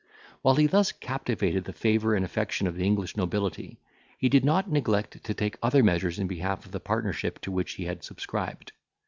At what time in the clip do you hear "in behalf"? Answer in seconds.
6.17-6.65